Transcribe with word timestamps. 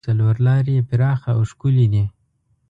څلور 0.07 0.35
لارې 0.47 0.73
یې 0.77 0.83
پراخه 0.89 1.29
او 1.37 1.41
ښکلې 1.51 1.85
دي. 1.93 2.05